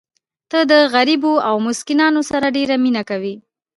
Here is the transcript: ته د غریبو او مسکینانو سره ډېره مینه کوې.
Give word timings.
ته 0.51 0.59
د 0.71 0.73
غریبو 0.93 1.33
او 1.49 1.55
مسکینانو 1.67 2.21
سره 2.31 2.47
ډېره 2.57 2.75
مینه 2.83 3.03
کوې. 3.09 3.35